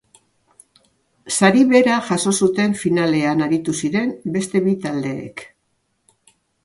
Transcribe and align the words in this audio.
Sari 1.35 1.65
bera 1.73 1.97
jaso 2.07 2.33
zuten 2.45 2.73
finalean 2.79 3.45
aritu 3.49 3.75
ziren 3.83 4.17
beste 4.39 4.63
bi 4.69 4.75
taldeek. 4.87 5.45